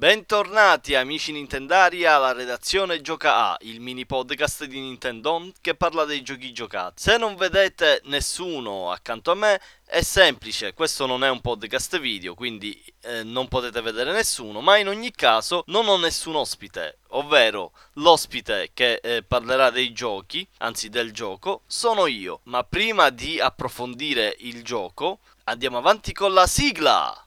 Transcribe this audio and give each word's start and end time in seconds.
Bentornati 0.00 0.94
amici 0.94 1.30
Nintendari 1.30 2.06
alla 2.06 2.32
redazione 2.32 3.02
Gioca 3.02 3.50
A, 3.50 3.56
il 3.60 3.82
mini 3.82 4.06
podcast 4.06 4.64
di 4.64 4.80
Nintendo 4.80 5.52
che 5.60 5.74
parla 5.74 6.06
dei 6.06 6.22
giochi 6.22 6.54
giocati. 6.54 7.02
Se 7.02 7.18
non 7.18 7.36
vedete 7.36 8.00
nessuno 8.04 8.90
accanto 8.90 9.30
a 9.30 9.34
me 9.34 9.60
è 9.84 10.00
semplice, 10.00 10.72
questo 10.72 11.04
non 11.04 11.22
è 11.22 11.28
un 11.28 11.42
podcast 11.42 12.00
video, 12.00 12.32
quindi 12.32 12.82
eh, 13.02 13.24
non 13.24 13.48
potete 13.48 13.82
vedere 13.82 14.12
nessuno, 14.12 14.62
ma 14.62 14.78
in 14.78 14.88
ogni 14.88 15.10
caso 15.10 15.64
non 15.66 15.86
ho 15.86 15.98
nessun 15.98 16.34
ospite, 16.34 17.00
ovvero 17.08 17.72
l'ospite 17.96 18.70
che 18.72 19.00
eh, 19.02 19.22
parlerà 19.22 19.68
dei 19.68 19.92
giochi, 19.92 20.48
anzi 20.60 20.88
del 20.88 21.12
gioco, 21.12 21.64
sono 21.66 22.06
io. 22.06 22.40
Ma 22.44 22.64
prima 22.64 23.10
di 23.10 23.38
approfondire 23.38 24.34
il 24.38 24.64
gioco, 24.64 25.18
andiamo 25.44 25.76
avanti 25.76 26.14
con 26.14 26.32
la 26.32 26.46
sigla! 26.46 27.22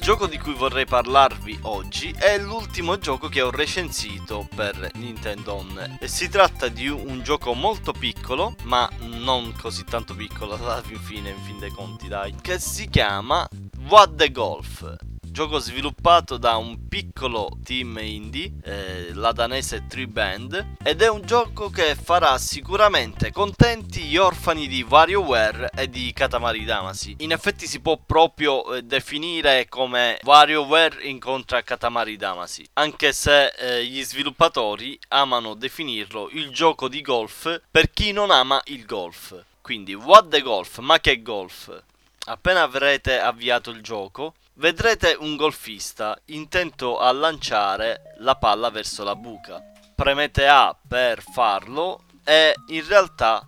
Gioco 0.00 0.26
di 0.26 0.38
cui 0.38 0.54
vorrei 0.54 0.86
parlarvi 0.86 1.58
oggi 1.62 2.14
è 2.16 2.38
l'ultimo 2.38 2.98
gioco 2.98 3.28
che 3.28 3.42
ho 3.42 3.50
recensito 3.50 4.48
per 4.54 4.90
Nintendo 4.94 5.54
On. 5.54 5.98
Si 6.02 6.28
tratta 6.30 6.68
di 6.68 6.88
un 6.88 7.22
gioco 7.22 7.52
molto 7.52 7.92
piccolo, 7.92 8.54
ma 8.62 8.88
non 9.00 9.54
così 9.60 9.84
tanto 9.84 10.14
piccolo 10.14 10.54
alla 10.60 10.82
fine, 10.82 11.30
in 11.30 11.42
fin 11.42 11.58
dei 11.58 11.70
conti, 11.70 12.08
dai, 12.08 12.34
che 12.40 12.58
si 12.58 12.88
chiama 12.88 13.46
What 13.88 14.14
the 14.14 14.30
Golf 14.30 15.09
gioco 15.30 15.58
sviluppato 15.58 16.36
da 16.36 16.56
un 16.56 16.88
piccolo 16.88 17.56
team 17.64 17.98
indie, 17.98 18.52
eh, 18.64 19.14
la 19.14 19.32
danese 19.32 19.86
Tree 19.86 20.08
Band, 20.08 20.74
ed 20.82 21.02
è 21.02 21.08
un 21.08 21.22
gioco 21.22 21.70
che 21.70 21.94
farà 21.94 22.36
sicuramente 22.38 23.30
contenti 23.30 24.02
gli 24.02 24.16
orfani 24.16 24.66
di 24.66 24.82
WarioWare 24.82 25.70
e 25.74 25.88
di 25.88 26.12
Katamari 26.12 26.64
Damacy. 26.64 27.16
In 27.18 27.32
effetti 27.32 27.66
si 27.66 27.80
può 27.80 27.98
proprio 28.04 28.74
eh, 28.74 28.82
definire 28.82 29.68
come 29.68 30.18
WarioWare 30.24 31.04
incontra 31.04 31.62
Katamari 31.62 32.16
Damacy, 32.16 32.64
anche 32.74 33.12
se 33.12 33.46
eh, 33.46 33.84
gli 33.84 34.02
sviluppatori 34.02 34.98
amano 35.08 35.54
definirlo 35.54 36.28
il 36.32 36.50
gioco 36.50 36.88
di 36.88 37.00
golf 37.02 37.60
per 37.70 37.90
chi 37.90 38.12
non 38.12 38.30
ama 38.30 38.60
il 38.66 38.84
golf. 38.84 39.44
Quindi, 39.60 39.94
what 39.94 40.28
the 40.28 40.40
golf? 40.42 40.78
Ma 40.78 40.98
che 40.98 41.22
golf? 41.22 41.82
Appena 42.26 42.62
avrete 42.62 43.18
avviato 43.18 43.70
il 43.70 43.82
gioco, 43.82 44.34
vedrete 44.60 45.16
un 45.18 45.36
golfista 45.36 46.20
intento 46.26 46.98
a 46.98 47.10
lanciare 47.12 48.14
la 48.18 48.36
palla 48.36 48.68
verso 48.68 49.02
la 49.04 49.16
buca. 49.16 49.62
Premete 49.94 50.46
A 50.46 50.76
per 50.86 51.22
farlo 51.22 52.04
e 52.22 52.54
in 52.68 52.86
realtà 52.86 53.46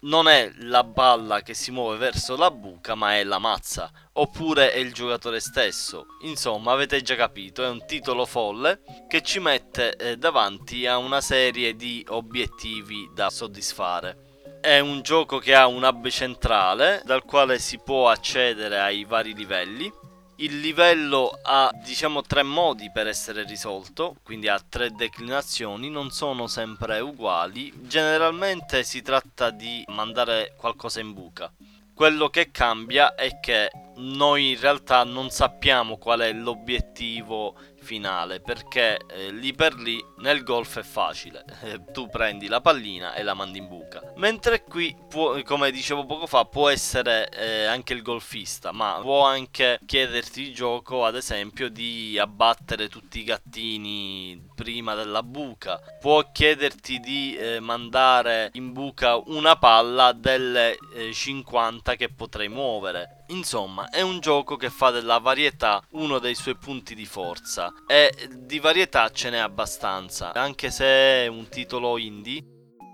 non 0.00 0.26
è 0.26 0.50
la 0.60 0.82
palla 0.82 1.42
che 1.42 1.52
si 1.52 1.70
muove 1.70 1.98
verso 1.98 2.36
la 2.36 2.50
buca, 2.50 2.94
ma 2.94 3.14
è 3.16 3.24
la 3.24 3.38
mazza, 3.38 3.90
oppure 4.12 4.72
è 4.72 4.78
il 4.78 4.94
giocatore 4.94 5.38
stesso. 5.40 6.06
Insomma, 6.22 6.72
avete 6.72 7.02
già 7.02 7.14
capito, 7.14 7.62
è 7.62 7.68
un 7.68 7.84
titolo 7.86 8.24
folle 8.24 8.80
che 9.06 9.22
ci 9.22 9.40
mette 9.40 9.96
eh, 9.96 10.16
davanti 10.16 10.86
a 10.86 10.96
una 10.96 11.20
serie 11.20 11.76
di 11.76 12.04
obiettivi 12.08 13.10
da 13.14 13.28
soddisfare 13.28 14.32
è 14.64 14.78
un 14.78 15.02
gioco 15.02 15.36
che 15.36 15.54
ha 15.54 15.66
un 15.66 15.82
hub 15.82 16.08
centrale 16.08 17.02
dal 17.04 17.22
quale 17.24 17.58
si 17.58 17.78
può 17.78 18.08
accedere 18.08 18.80
ai 18.80 19.04
vari 19.04 19.34
livelli. 19.34 19.92
Il 20.38 20.58
livello 20.58 21.38
ha 21.42 21.70
diciamo 21.84 22.22
tre 22.22 22.42
modi 22.42 22.90
per 22.90 23.06
essere 23.06 23.44
risolto, 23.44 24.16
quindi 24.24 24.48
ha 24.48 24.60
tre 24.68 24.90
declinazioni, 24.90 25.88
non 25.90 26.10
sono 26.10 26.48
sempre 26.48 26.98
uguali. 26.98 27.72
Generalmente 27.82 28.82
si 28.82 29.00
tratta 29.00 29.50
di 29.50 29.84
mandare 29.88 30.54
qualcosa 30.56 30.98
in 30.98 31.12
buca. 31.12 31.52
Quello 31.94 32.30
che 32.30 32.50
cambia 32.50 33.14
è 33.14 33.38
che 33.38 33.70
noi 33.96 34.50
in 34.50 34.60
realtà 34.60 35.04
non 35.04 35.30
sappiamo 35.30 35.98
qual 35.98 36.20
è 36.20 36.32
l'obiettivo 36.32 37.54
finale 37.84 38.40
perché 38.40 38.98
eh, 39.06 39.30
lì 39.30 39.52
per 39.52 39.74
lì 39.74 40.02
nel 40.18 40.42
golf 40.42 40.78
è 40.78 40.82
facile. 40.82 41.44
Eh, 41.62 41.84
tu 41.92 42.08
prendi 42.08 42.48
la 42.48 42.60
pallina 42.60 43.14
e 43.14 43.22
la 43.22 43.34
mandi 43.34 43.58
in 43.58 43.68
buca. 43.68 44.02
Mentre 44.16 44.64
qui 44.64 44.96
può, 45.08 45.40
come 45.42 45.70
dicevo 45.70 46.06
poco 46.06 46.26
fa 46.26 46.44
può 46.46 46.68
essere 46.68 47.28
eh, 47.28 47.66
anche 47.66 47.92
il 47.92 48.02
golfista 48.02 48.72
ma 48.72 48.98
può 49.00 49.24
anche 49.24 49.78
chiederti 49.84 50.40
il 50.40 50.54
gioco 50.54 51.04
ad 51.04 51.14
esempio 51.14 51.68
di 51.68 52.18
abbattere 52.18 52.88
tutti 52.88 53.20
i 53.20 53.24
gattini 53.24 54.48
prima 54.54 54.94
della 54.94 55.22
buca. 55.22 55.80
Può 56.00 56.32
chiederti 56.32 56.98
di 56.98 57.36
eh, 57.36 57.60
mandare 57.60 58.50
in 58.54 58.72
buca 58.72 59.16
una 59.26 59.56
palla 59.56 60.12
delle 60.12 60.76
50 61.12 61.92
eh, 61.92 61.96
che 61.96 62.08
potrei 62.08 62.48
muovere 62.48 63.23
Insomma, 63.28 63.88
è 63.88 64.02
un 64.02 64.20
gioco 64.20 64.56
che 64.56 64.68
fa 64.68 64.90
della 64.90 65.18
varietà 65.18 65.82
uno 65.92 66.18
dei 66.18 66.34
suoi 66.34 66.56
punti 66.56 66.94
di 66.94 67.06
forza 67.06 67.72
e 67.86 68.12
di 68.30 68.58
varietà 68.58 69.10
ce 69.10 69.30
n'è 69.30 69.38
abbastanza, 69.38 70.32
anche 70.34 70.70
se 70.70 70.84
è 70.84 71.26
un 71.26 71.48
titolo 71.48 71.96
indie. 71.96 72.44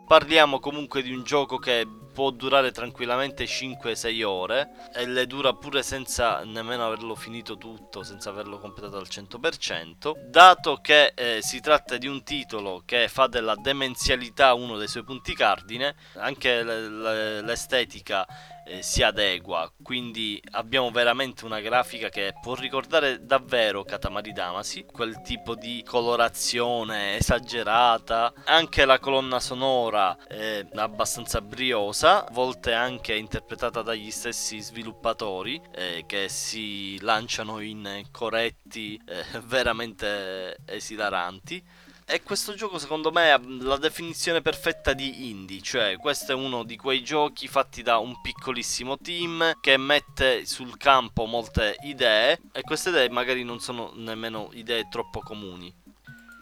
Parliamo 0.07 0.61
comunque 0.61 1.03
di 1.03 1.13
un 1.13 1.25
gioco 1.25 1.59
che 1.59 1.87
può 2.13 2.31
durare 2.31 2.71
tranquillamente 2.71 3.45
5-6 3.45 4.23
ore 4.25 4.71
e 4.95 5.07
le 5.07 5.27
dura 5.27 5.53
pure 5.53 5.83
senza 5.83 6.43
nemmeno 6.45 6.87
averlo 6.87 7.15
finito 7.15 7.57
tutto, 7.57 8.03
senza 8.03 8.31
averlo 8.31 8.59
completato 8.59 8.97
al 8.97 9.07
100%, 9.09 10.27
dato 10.27 10.79
che 10.81 11.13
eh, 11.15 11.39
si 11.43 11.61
tratta 11.61 11.97
di 11.97 12.07
un 12.07 12.23
titolo 12.23 12.83
che 12.85 13.09
fa 13.09 13.27
della 13.27 13.55
demenzialità 13.57 14.55
uno 14.55 14.77
dei 14.77 14.89
suoi 14.89 15.05
punti 15.05 15.35
cardine, 15.35 15.95
anche 16.15 16.63
l'estetica 16.63 18.27
eh, 18.71 18.83
si 18.83 19.03
adegua, 19.03 19.71
quindi 19.83 20.41
abbiamo 20.53 20.91
veramente 20.91 21.45
una 21.45 21.61
grafica 21.61 22.09
che 22.09 22.35
può 22.41 22.55
ricordare 22.55 23.25
davvero 23.25 23.83
Katamari 23.83 24.33
Damacy, 24.33 24.85
quel 24.85 25.21
tipo 25.23 25.55
di 25.55 25.83
colorazione 25.85 27.17
esagerata, 27.17 28.33
anche 28.45 28.85
la 28.85 28.99
colonna 28.99 29.41
sonora 29.41 30.17
è 30.27 30.65
abbastanza 30.75 31.41
briosa, 31.41 32.00
a 32.09 32.27
volte 32.33 32.73
anche 32.73 33.15
interpretata 33.15 33.83
dagli 33.83 34.11
stessi 34.11 34.61
sviluppatori 34.61 35.61
eh, 35.73 36.05
che 36.07 36.29
si 36.29 36.99
lanciano 37.01 37.61
in 37.61 38.05
coretti 38.11 39.01
eh, 39.07 39.41
veramente 39.45 40.57
esilaranti. 40.67 41.63
E 42.07 42.23
questo 42.23 42.55
gioco 42.55 42.79
secondo 42.79 43.13
me 43.13 43.31
ha 43.31 43.41
la 43.61 43.77
definizione 43.77 44.41
perfetta 44.43 44.95
di 44.95 45.29
indie, 45.29 45.61
cioè 45.61 45.97
questo 45.97 46.33
è 46.33 46.35
uno 46.35 46.65
di 46.65 46.77
quei 46.77 47.05
giochi 47.05 47.47
fatti 47.47 47.83
da 47.83 47.99
un 47.99 48.21
piccolissimo 48.21 48.99
team 48.99 49.53
che 49.61 49.77
mette 49.77 50.45
sul 50.45 50.77
campo 50.77 51.27
molte 51.27 51.77
idee 51.83 52.41
e 52.51 52.63
queste 52.63 52.89
idee 52.89 53.11
magari 53.11 53.45
non 53.45 53.61
sono 53.61 53.93
nemmeno 53.95 54.51
idee 54.55 54.89
troppo 54.91 55.21
comuni. 55.21 55.73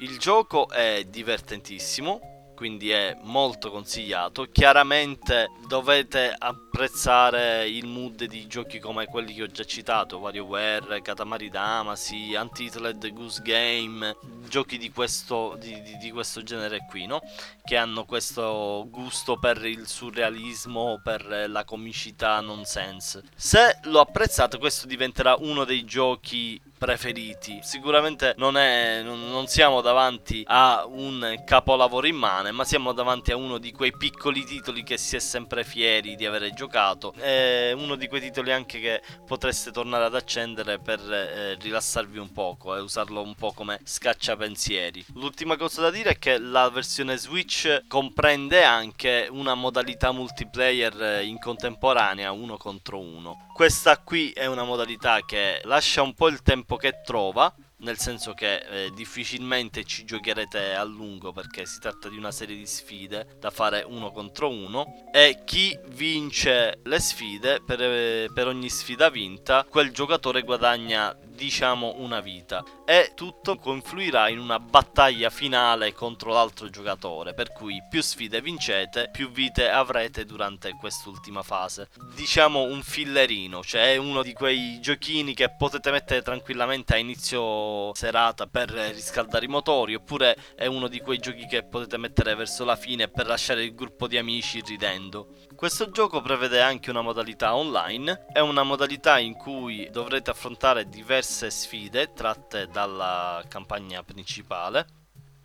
Il 0.01 0.19
gioco 0.19 0.71
è 0.71 1.05
divertentissimo, 1.07 2.38
quindi 2.59 2.91
è 2.91 3.17
molto 3.23 3.71
consigliato. 3.71 4.49
Chiaramente 4.51 5.49
dovete 5.69 6.35
apprezzare 6.37 7.69
il 7.69 7.87
mood 7.87 8.25
di 8.25 8.49
giochi 8.49 8.81
come 8.81 9.07
quelli 9.07 9.33
che 9.33 9.45
ho 9.45 9.47
già 9.47 9.63
citato, 9.63 10.19
WarioWare, 10.19 11.01
Katamari 11.01 11.51
Damacy, 11.51 12.35
Untitled 12.35 13.13
Goose 13.13 13.43
Game, 13.45 14.17
giochi 14.49 14.77
di 14.77 14.91
questo, 14.91 15.57
di, 15.61 15.81
di, 15.83 15.99
di 15.99 16.11
questo 16.11 16.43
genere 16.43 16.85
qui, 16.91 17.07
no? 17.07 17.21
Che 17.63 17.77
hanno 17.77 18.05
questo 18.05 18.89
gusto 18.91 19.39
per 19.39 19.65
il 19.65 19.87
surrealismo, 19.87 21.01
per 21.01 21.47
la 21.49 21.63
comicità 21.63 22.41
nonsense. 22.41 23.23
Se 23.37 23.79
lo 23.85 24.01
apprezzate, 24.01 24.59
questo 24.59 24.89
diventerà 24.89 25.37
uno 25.39 25.63
dei 25.63 25.85
giochi 25.85 26.61
preferiti. 26.79 27.59
Sicuramente 27.63 28.35
non, 28.39 28.57
è, 28.57 29.03
non, 29.03 29.47
siamo 29.47 29.81
davanti 29.81 30.45
a 30.47 30.87
un 30.87 31.43
capolavoro 31.45 32.07
immane, 32.07 32.53
ma 32.53 32.65
siamo 32.65 32.93
davanti 32.93 33.33
a 33.33 33.37
uno 33.37 33.59
di 33.59 33.73
quei 33.73 33.95
piccoli 33.95 34.45
titoli 34.45 34.83
che 34.83 34.97
si 34.97 35.17
è 35.17 35.19
sempre 35.19 35.65
fieri 35.65 36.15
di 36.15 36.25
avere 36.25 36.53
giocato. 36.53 37.13
È 37.13 37.73
uno 37.73 37.97
di 37.97 38.07
quei 38.09 38.21
titoli 38.21 38.53
anche 38.53 38.81
che 38.81 39.03
potreste 39.27 39.71
tornare 39.71 40.05
ad 40.05 40.15
accendere 40.15 40.79
per 40.79 41.01
eh, 41.01 41.55
rilassarvi 41.61 42.19
un 42.19 42.33
poco 42.33 42.77
e 42.77 42.81
usarlo 42.81 43.21
un 43.21 43.35
po' 43.35 43.53
come 43.53 43.81
scacciapensieri. 43.83 45.05
L'ultima 45.15 45.57
cosa 45.57 45.83
da 45.83 45.91
dire 45.91 46.11
è 46.11 46.19
che 46.19 46.39
la 46.39 46.71
versione 46.71 47.17
Switch 47.17 47.83
comprende 47.89 48.63
anche 48.63 49.27
una 49.31 49.55
modalità 49.55 50.13
multiplayer 50.13 51.03
eh, 51.03 51.25
in 51.25 51.39
contemporanea, 51.39 52.31
uno 52.31 52.57
contro 52.57 53.01
uno. 53.01 53.47
Questa 53.53 53.99
qui 53.99 54.31
è 54.31 54.47
una 54.47 54.63
modalità 54.63 55.25
che 55.25 55.61
lascia 55.65 56.03
un 56.03 56.15
po' 56.15 56.29
il 56.29 56.43
tempo 56.43 56.68
che 56.77 57.01
trova, 57.03 57.53
nel 57.79 57.99
senso 57.99 58.35
che 58.35 58.57
eh, 58.57 58.91
difficilmente 58.95 59.85
ci 59.85 60.05
giocherete 60.05 60.75
a 60.75 60.83
lungo 60.85 61.33
perché 61.33 61.65
si 61.67 61.79
tratta 61.79 62.09
di 62.09 62.17
una 62.17 62.33
serie 62.33 62.57
di 62.57 62.67
sfide 62.67 63.37
da 63.39 63.51
fare 63.51 63.85
uno 63.87 64.11
contro 64.11 64.49
uno 64.49 65.07
e 65.13 65.43
chi 65.45 65.79
vince 65.89 66.81
le 66.83 66.99
sfide 66.99 67.61
per, 67.65 67.81
eh, 67.81 68.31
per 68.33 68.47
ogni 68.49 68.69
sfida 68.69 69.11
vinta 69.11 69.65
quel 69.69 69.93
giocatore 69.93 70.43
guadagna 70.43 71.17
diciamo 71.39 71.95
una 71.99 72.19
vita 72.19 72.65
e 72.85 73.13
tutto 73.15 73.57
confluirà 73.57 74.29
in 74.29 74.41
una 74.41 74.59
battaglia 74.59 75.31
finale 75.31 75.93
contro 75.93 76.33
l'altro 76.33 76.69
giocatore, 76.69 77.33
per 77.33 77.53
cui 77.53 77.81
più 77.89 78.03
sfide 78.03 78.41
vincete, 78.41 79.11
più 79.13 79.31
vite 79.31 79.71
avrete 79.71 80.25
durante 80.25 80.75
quest'ultima 80.75 81.43
fase. 81.43 81.89
Diciamo 82.17 82.63
un 82.63 82.83
fillerino, 82.83 83.63
cioè 83.63 83.97
uno 83.97 84.23
di 84.23 84.33
quei 84.33 84.81
giochini 84.81 85.35
che 85.35 85.55
potete 85.55 85.93
mettere 85.93 86.23
tranquillamente 86.23 86.95
a 86.95 86.97
inizio 86.97 87.41
serata 87.95 88.47
per 88.47 88.71
riscaldare 88.71 89.45
i 89.45 89.49
motori, 89.49 89.95
oppure 89.95 90.37
è 90.55 90.67
uno 90.67 90.89
di 90.89 91.01
quei 91.01 91.19
giochi 91.19 91.47
che 91.47 91.65
potete 91.65 91.97
mettere 91.97 92.35
verso 92.35 92.65
la 92.65 92.77
fine 92.77 93.09
per 93.09 93.27
lasciare 93.27 93.65
il 93.65 93.75
gruppo 93.75 94.07
di 94.07 94.17
amici 94.17 94.63
ridendo. 94.67 95.35
Questo 95.55 95.91
gioco 95.91 96.21
prevede 96.21 96.61
anche 96.61 96.91
una 96.91 97.03
modalità 97.03 97.55
online, 97.55 98.27
è 98.33 98.41
una 98.41 98.63
modalità 98.63 99.19
in 99.19 99.35
cui 99.35 99.89
dovrete 99.91 100.31
affrontare 100.31 100.89
diverse 100.89 101.51
sfide 101.51 102.13
tratte 102.13 102.69
dalla 102.69 103.43
campagna 103.49 104.03
principale 104.03 104.98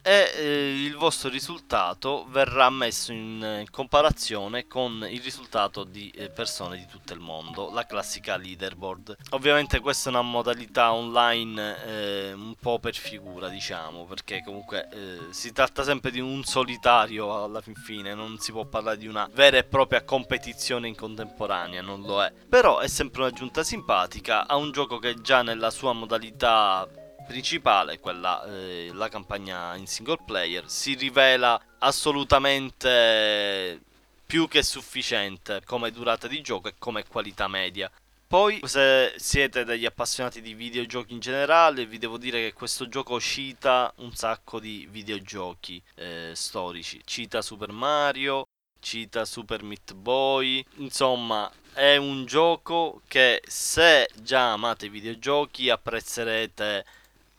e 0.03 0.31
eh, 0.35 0.83
il 0.83 0.95
vostro 0.97 1.29
risultato 1.29 2.25
verrà 2.29 2.69
messo 2.69 3.13
in 3.13 3.41
eh, 3.41 3.67
comparazione 3.71 4.67
con 4.67 5.07
il 5.09 5.21
risultato 5.21 5.85
di 5.85 6.09
eh, 6.09 6.29
persone 6.29 6.77
di 6.77 6.85
tutto 6.85 7.13
il 7.13 7.21
mondo, 7.21 7.71
la 7.71 7.85
classica 7.85 8.35
leaderboard. 8.35 9.15
Ovviamente 9.29 9.79
questa 9.79 10.09
è 10.09 10.11
una 10.11 10.21
modalità 10.21 10.91
online 10.91 11.85
eh, 11.85 12.33
un 12.33 12.53
po' 12.59 12.79
per 12.79 12.95
figura, 12.95 13.47
diciamo, 13.47 14.03
perché 14.03 14.43
comunque 14.43 14.89
eh, 14.91 15.17
si 15.31 15.53
tratta 15.53 15.83
sempre 15.83 16.11
di 16.11 16.19
un 16.19 16.43
solitario 16.43 17.41
alla 17.41 17.61
fin 17.61 17.75
fine, 17.75 18.13
non 18.13 18.37
si 18.39 18.51
può 18.51 18.65
parlare 18.65 18.97
di 18.97 19.07
una 19.07 19.29
vera 19.33 19.57
e 19.57 19.63
propria 19.63 20.03
competizione 20.03 20.89
in 20.89 20.95
contemporanea, 20.95 21.81
non 21.81 22.01
lo 22.01 22.21
è. 22.21 22.31
Però 22.49 22.79
è 22.79 22.89
sempre 22.89 23.21
un'aggiunta 23.21 23.63
simpatica 23.63 24.47
a 24.47 24.57
un 24.57 24.71
gioco 24.71 24.99
che 24.99 25.21
già 25.21 25.43
nella 25.43 25.69
sua 25.69 25.93
modalità 25.93 26.87
principale, 27.25 27.99
quella 27.99 28.43
eh, 28.45 28.91
la 28.93 29.09
campagna 29.09 29.75
in 29.75 29.87
single 29.87 30.19
player, 30.25 30.69
si 30.69 30.93
rivela 30.93 31.59
assolutamente 31.79 33.81
più 34.25 34.47
che 34.47 34.63
sufficiente 34.63 35.61
come 35.65 35.91
durata 35.91 36.27
di 36.27 36.41
gioco 36.41 36.69
e 36.69 36.75
come 36.77 37.05
qualità 37.05 37.47
media. 37.47 37.91
Poi, 38.33 38.59
se 38.63 39.13
siete 39.17 39.63
degli 39.63 39.85
appassionati 39.85 40.41
di 40.41 40.55
videogiochi 40.55 41.13
in 41.13 41.19
generale, 41.19 41.85
vi 41.85 41.99
devo 41.99 42.17
dire 42.17 42.41
che 42.41 42.53
questo 42.53 42.87
gioco 42.87 43.19
cita 43.19 43.93
un 43.97 44.15
sacco 44.15 44.59
di 44.59 44.87
videogiochi 44.89 45.79
eh, 45.93 46.31
storici. 46.33 46.99
Cita 47.05 47.43
Super 47.43 47.71
Mario, 47.71 48.47
cita 48.79 49.23
Super 49.25 49.61
Meat 49.61 49.93
Boy, 49.93 50.65
insomma, 50.77 51.47
è 51.73 51.95
un 51.97 52.25
gioco 52.25 53.03
che 53.07 53.39
se 53.45 54.09
già 54.15 54.53
amate 54.53 54.87
i 54.87 54.89
videogiochi 54.89 55.69
apprezzerete 55.69 56.83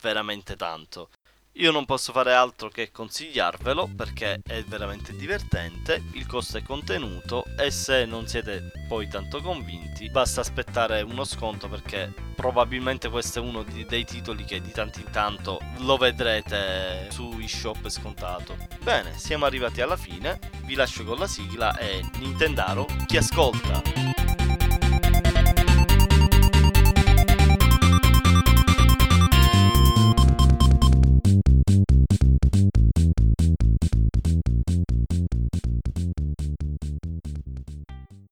veramente 0.04 0.54
tanto. 0.54 1.08
Io 1.58 1.70
non 1.70 1.84
posso 1.84 2.12
fare 2.12 2.34
altro 2.34 2.68
che 2.68 2.90
consigliarvelo 2.90 3.90
perché 3.96 4.40
è 4.44 4.62
veramente 4.64 5.14
divertente, 5.14 6.02
il 6.12 6.26
costo 6.26 6.58
è 6.58 6.62
contenuto 6.62 7.44
e 7.56 7.70
se 7.70 8.04
non 8.04 8.26
siete 8.26 8.72
poi 8.88 9.08
tanto 9.08 9.40
convinti 9.40 10.10
basta 10.10 10.40
aspettare 10.40 11.00
uno 11.02 11.22
sconto 11.22 11.68
perché 11.68 12.12
probabilmente 12.34 13.08
questo 13.08 13.38
è 13.38 13.42
uno 13.42 13.62
dei 13.62 14.04
titoli 14.04 14.42
che 14.42 14.60
di 14.60 14.72
tanto 14.72 14.98
in 14.98 15.10
tanto 15.12 15.60
lo 15.78 15.96
vedrete 15.96 17.08
su 17.10 17.38
eShop 17.40 17.88
scontato. 17.88 18.56
Bene, 18.82 19.16
siamo 19.16 19.44
arrivati 19.44 19.80
alla 19.80 19.96
fine, 19.96 20.40
vi 20.64 20.74
lascio 20.74 21.04
con 21.04 21.18
la 21.18 21.28
sigla 21.28 21.78
e 21.78 22.04
Nintendaro 22.18 22.84
chi 23.06 23.16
ascolta! 23.16 24.23